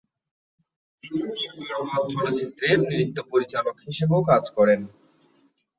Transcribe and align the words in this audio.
তিনি 1.03 1.19
"নীলা 1.27 1.77
পর্বত" 1.79 2.03
চলচ্চিত্রের 2.13 2.77
নৃত্য 2.89 3.17
পরিচালক 3.31 3.75
হিসেবেও 3.87 4.21
কাজ 4.31 4.43
করেন। 4.57 4.79